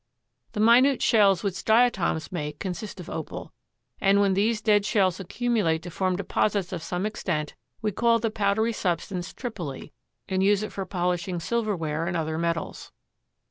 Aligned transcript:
The 0.53 0.59
minute 0.59 0.99
shells 1.03 1.43
which 1.43 1.63
diatoms 1.63 2.31
make 2.31 2.57
consist 2.57 2.99
of 2.99 3.07
Opal, 3.07 3.53
and 3.99 4.19
when 4.19 4.33
these 4.33 4.59
dead 4.59 4.83
shells 4.83 5.19
accumulate 5.19 5.83
to 5.83 5.91
form 5.91 6.15
deposits 6.15 6.73
of 6.73 6.81
some 6.81 7.05
extent 7.05 7.53
we 7.83 7.91
call 7.91 8.17
the 8.17 8.31
powdery 8.31 8.73
substance 8.73 9.31
tripoli 9.31 9.93
and 10.27 10.41
use 10.41 10.63
it 10.63 10.71
for 10.73 10.87
polishing 10.87 11.39
silverware 11.39 12.07
and 12.07 12.17
other 12.17 12.39
metals. 12.39 12.91